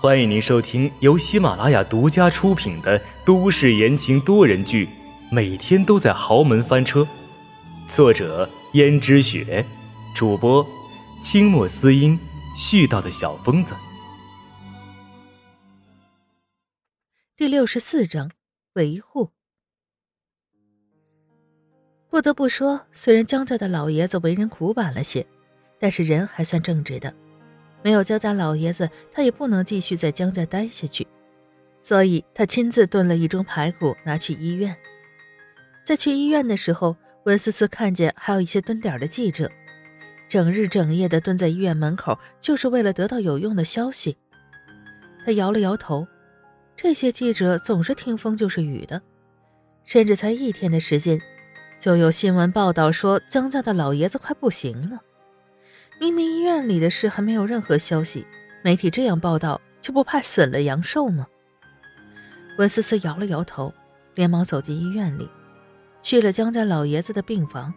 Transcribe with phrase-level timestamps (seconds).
[0.00, 4.86] 欢迎您收听由喜马拉雅独家出品的都市言情多人剧
[5.30, 7.00] 《每天都在豪门翻车》，
[7.88, 9.64] 作者：胭脂雪，
[10.14, 10.66] 主播：
[11.22, 12.18] 清墨思音，
[12.54, 13.74] 絮叨的小疯子。
[17.36, 18.30] 第六十四章
[18.74, 19.30] 维护。
[22.10, 25.26] 不得不说，虽然江家的老爷子为人苦板了些，
[25.80, 27.14] 但是人还算正直的。
[27.84, 31.06] 没有江家老爷子，他也不能继续在江家待下去，
[31.82, 34.74] 所以他亲自炖了一盅排骨拿去医院。
[35.84, 39.52] 在去医院的时候，温思思看见还有一些蹲点的记者，
[40.26, 44.16] 整日整夜的蹲在医院门口，就是为了得到有用的消息。
[45.26, 46.08] 他摇了摇头，
[46.74, 49.02] 这些记者总是听风就是雨的，
[49.84, 51.20] 甚至才一天的时间，
[51.78, 55.02] 就有新闻报道说江家的老爷子快不行了。
[56.00, 58.26] 明明医院里的事还没有任何消息，
[58.62, 61.26] 媒体这样报道，就不怕损了阳寿吗？
[62.58, 63.72] 温思思摇了摇头，
[64.14, 65.28] 连忙走进医院里，
[66.02, 67.72] 去了江家老爷子的病房。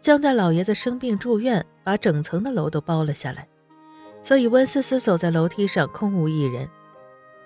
[0.00, 3.48] 江家老爷子生病住院，把整层的楼都包了下来，
[4.20, 6.68] 所以温思思走在楼梯上空无一人，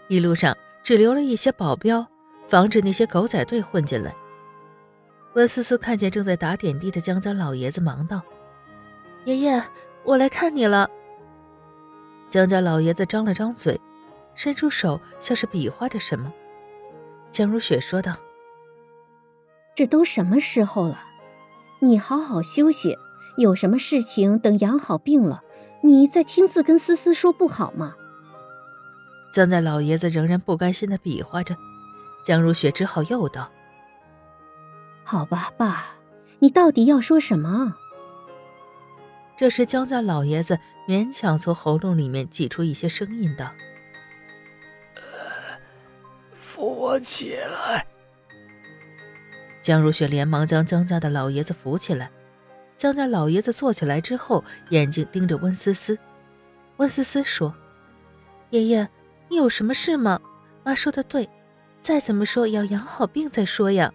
[0.09, 2.07] 一路上只留了一些保镖，
[2.49, 4.15] 防止那些狗仔队混进来。
[5.35, 8.23] 温思思看见正在打点滴的江家老爷子，忙道。
[9.27, 9.61] 爷爷，
[10.05, 10.89] 我来看你了。
[12.29, 13.81] 江家老爷子张了张嘴，
[14.37, 16.33] 伸出手，像是比划着什么。
[17.33, 18.15] 江如雪说道
[19.75, 21.01] ：“这都什么时候了？
[21.81, 22.97] 你好好休息，
[23.37, 25.43] 有什么事情等养好病了，
[25.83, 27.97] 你再亲自跟思思说不好吗？”
[29.35, 31.57] 江家老爷子仍然不甘心的比划着，
[32.25, 33.51] 江如雪只好又道
[35.03, 35.97] ：“好吧，爸，
[36.39, 37.75] 你到底要说什么？”
[39.37, 43.53] 这时，江家老爷子勉强从喉咙里面挤出一些声音道
[46.33, 47.87] ：“扶我起来。”
[49.61, 52.11] 江如雪连忙将江家的老爷子扶起来。
[52.79, 55.99] 江家老爷子坐起来之后，眼睛盯着温思思。
[56.79, 57.55] 温思思说
[58.51, 58.89] ：“爷爷，
[59.29, 60.21] 你有什么事吗？
[60.65, 61.29] 妈说的对，
[61.83, 63.93] 再怎么说也要养好病再说呀。”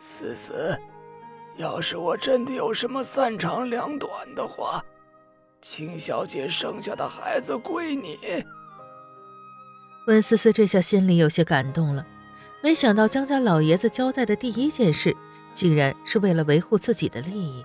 [0.00, 0.78] 思思。
[1.60, 4.82] 要是我真的有什么三长两短的话，
[5.60, 8.18] 秦小姐生下的孩子归你。
[10.06, 12.06] 温思思这下心里有些感动了，
[12.62, 15.14] 没想到江家老爷子交代的第一件事，
[15.52, 17.62] 竟然是为了维护自己的利益。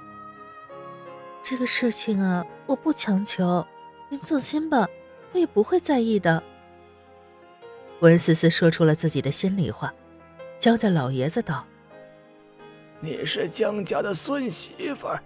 [1.42, 3.66] 这个事情啊，我不强求，
[4.10, 4.90] 您放心吧，
[5.32, 6.44] 我也不会在意的。
[8.02, 9.94] 温思思说出了自己的心里话，
[10.60, 11.66] 江家老爷子道。
[13.06, 15.22] 你是江家的孙媳妇儿，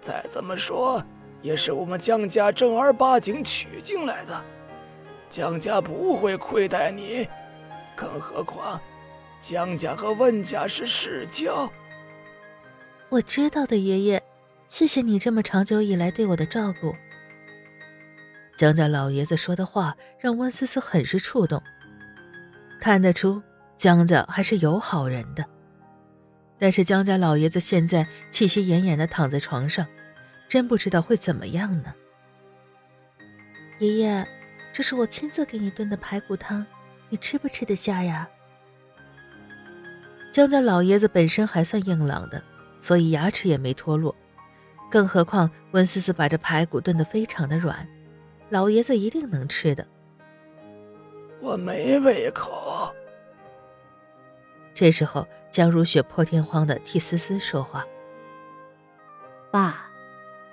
[0.00, 1.00] 再怎么说
[1.42, 4.42] 也是我们江家正儿八经娶进来的，
[5.30, 7.28] 江家不会亏待你。
[7.94, 8.80] 更何况，
[9.40, 11.70] 江家和温家是世交。
[13.10, 14.20] 我知道的，爷爷，
[14.66, 16.96] 谢谢你这么长久以来对我的照顾。
[18.56, 21.62] 江家老爷子说的话让温思思很是触动，
[22.80, 23.40] 看得出
[23.76, 25.44] 江家还是有好人的。
[26.64, 29.86] 但是江家老爷子现在气息奄奄的躺在床上，
[30.48, 31.94] 真不知道会怎么样呢。
[33.80, 34.26] 爷爷，
[34.72, 36.64] 这是我亲自给你炖的排骨汤，
[37.10, 38.26] 你吃不吃得下呀？
[40.32, 42.42] 江家老爷子本身还算硬朗的，
[42.80, 44.16] 所以牙齿也没脱落，
[44.90, 47.86] 更何况温思思把这排骨炖得非常的软，
[48.48, 49.86] 老爷子一定能吃的。
[51.42, 52.90] 我没胃口。
[54.74, 57.86] 这时候，江如雪破天荒的替思思说话
[59.52, 59.88] ：“爸，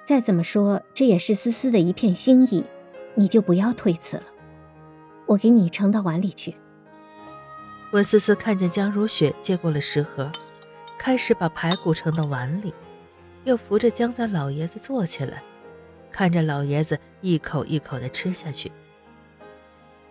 [0.05, 2.63] 再怎么说，这也是思思的一片心意，
[3.15, 4.23] 你就不要推辞了。
[5.25, 6.55] 我给你盛到碗里去。”
[7.93, 10.31] 温思思看见江如雪接过了食盒，
[10.99, 12.73] 开始把排骨盛到碗里，
[13.43, 15.41] 又扶着江家老爷子坐起来，
[16.11, 18.72] 看着老爷子一口一口的吃下去。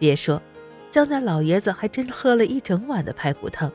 [0.00, 0.43] 别说，
[0.90, 3.70] 江家老爷子还真喝了一整碗的排骨汤。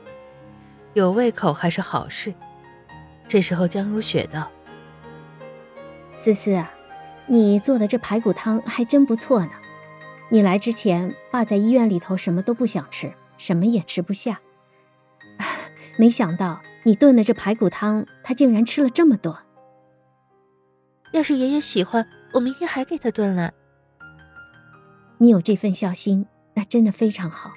[0.95, 2.33] 有胃口还是好事。
[3.27, 4.49] 这时候，江如雪道
[6.13, 6.71] ：“思思啊，
[7.27, 9.51] 你做的这排骨汤还真不错呢。
[10.29, 14.39] 你来之前，爸在医院里头什么都不想吃，什么也吃不下。
[15.99, 19.39] 没想到你炖的这排骨汤，他竟然吃了这么多。
[21.11, 23.51] 要是爷爷喜欢，我明天还给他炖来。
[25.17, 27.51] 你有这份孝心，那真的非常好。”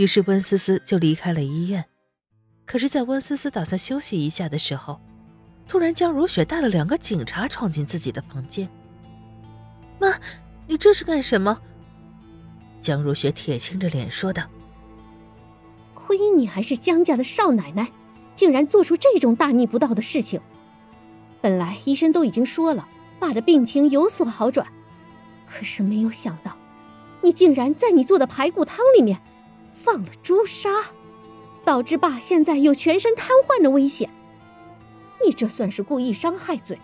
[0.00, 1.84] 于是温思思就离开了医院。
[2.64, 4.98] 可是，在温思思打算休息一下的时候，
[5.68, 8.66] 突然江如雪带了两个警察闯进自己的房间。
[10.00, 10.08] 妈，
[10.66, 11.60] 你这是干什么？
[12.80, 14.44] 江如雪铁青着脸说道
[15.92, 17.92] ：“亏你还是江家的少奶奶，
[18.34, 20.40] 竟然做出这种大逆不道的事情。
[21.42, 22.88] 本来医生都已经说了，
[23.18, 24.66] 爸的病情有所好转，
[25.46, 26.56] 可是没有想到，
[27.20, 29.20] 你竟然在你做的排骨汤里面
[29.82, 30.68] 放了朱砂，
[31.64, 34.10] 导致爸现在有全身瘫痪的危险。
[35.24, 36.78] 你这算是故意伤害罪，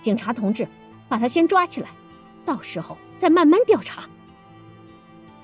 [0.00, 0.66] 警察同志，
[1.08, 1.90] 把他先抓起来，
[2.44, 4.08] 到时候再慢慢调查。”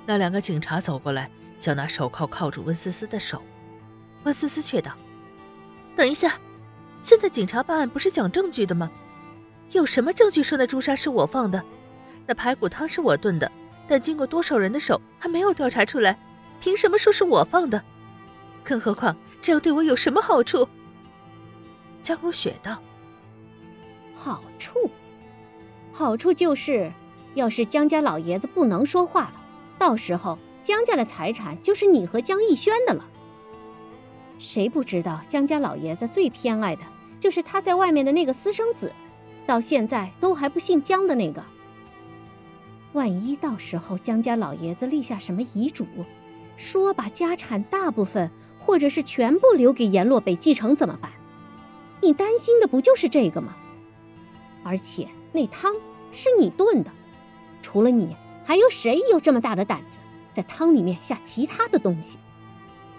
[0.05, 3.41] 那两个警察走过来，想拿手铐铐住温思思的手，
[4.25, 4.93] 温思思却道
[5.95, 6.41] ：“等一下，
[7.01, 8.91] 现在警察办案不是讲证据的吗？
[9.71, 11.65] 有什么证据说那朱砂是我放的？
[12.27, 13.51] 那排骨汤是我炖的，
[13.87, 16.19] 但经过多少人的手还没有调查出来，
[16.61, 17.83] 凭什么说是我放的？
[18.63, 20.69] 更何况这样对我有什么好处？”
[22.03, 22.81] 江如雪道
[24.15, 24.91] ：“好处，
[25.93, 26.93] 好处就是，
[27.35, 29.35] 要是江家老爷子不能说话了。”
[29.79, 33.07] 到时候江家的财产就是你和江逸轩的了。
[34.39, 36.83] 谁不知道江家老爷子最偏爱的
[37.19, 38.93] 就是他在外面的那个私生子，
[39.47, 41.43] 到现在都还不姓江的那个。
[42.93, 45.87] 万一到时候江家老爷子立下什么遗嘱，
[46.61, 51.11] 说把家产大部分或者是全部留给阎洛北继承怎么办？
[52.03, 53.57] 你担心的不就是这个吗？
[54.63, 55.75] 而且那汤
[56.13, 56.91] 是你炖的，
[57.63, 58.15] 除了你。
[58.45, 59.99] 还有谁有这么大的胆子，
[60.33, 62.19] 在汤里面下其他的东西？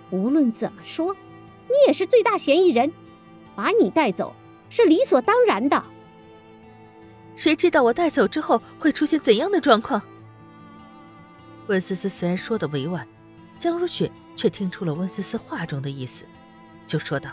[0.10, 1.14] 无论怎么说，
[1.68, 2.92] 你也是最大嫌疑人，
[3.56, 4.34] 把你带走
[4.70, 5.84] 是理所当然的。
[7.36, 10.02] 谁知道我带走之后会出现怎样的状况？
[11.68, 13.06] 温思思虽然说的委婉，
[13.62, 16.26] 江如雪却听出了温思思话中的意思，
[16.88, 17.30] 就说道：“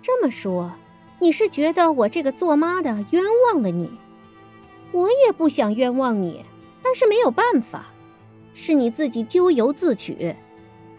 [0.00, 0.72] 这么说，
[1.20, 3.90] 你是觉得我这个做妈的冤枉了你？
[4.92, 6.46] 我也不想冤枉你。”
[6.82, 7.88] 但是没有办法，
[8.54, 10.34] 是你自己咎由自取。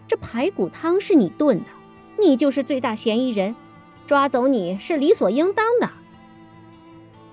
[0.06, 1.70] 这排骨汤是你炖的，
[2.20, 3.56] 你就是最大嫌疑人，
[4.06, 5.90] 抓走你是理所应当的。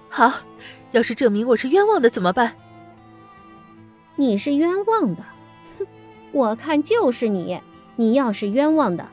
[0.09, 0.33] 好，
[0.93, 2.55] 要是证明我是冤枉的怎么办？
[4.15, 5.34] 你是冤枉的，哼，
[6.35, 7.61] 我看就是你。
[7.95, 9.09] 你要是冤枉的，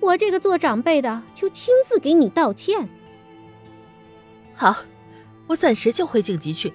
[0.00, 2.88] 我这个做长辈的就亲自给你道歉。
[4.54, 4.76] 好，
[5.48, 6.72] 我暂时就回警局去。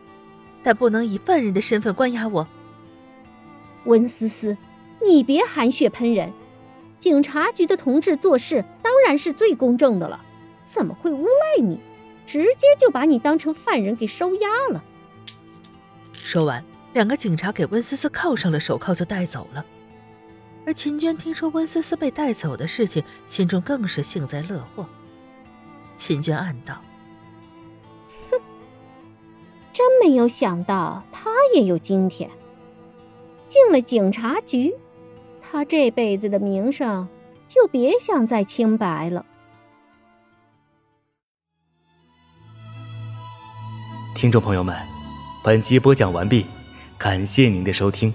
[0.61, 2.47] 但不能以犯人的身份关押我，
[3.85, 4.55] 温思思，
[5.03, 6.31] 你别含血喷人。
[6.99, 10.23] 警察局的同志做事当然是最公正的了，
[10.63, 11.79] 怎么会诬赖你？
[12.27, 14.83] 直接就把你当成犯人给收押了。
[16.13, 16.63] 说完，
[16.93, 19.65] 两个警察给温思思铐上了手铐，就带走了。
[20.67, 24.85] 而秦娟听说温思思被带走的事情，心中更是幸灾乐祸。
[25.95, 26.81] 秦娟暗道。
[28.29, 28.37] 哼
[29.71, 32.29] 真没有想到他也有今天。
[33.47, 34.75] 进了警察局，
[35.39, 37.07] 他这辈子的名声
[37.47, 39.25] 就别想再清白了。
[44.13, 44.75] 听众朋友们，
[45.41, 46.45] 本集播讲完毕，
[46.97, 48.13] 感谢您的收听。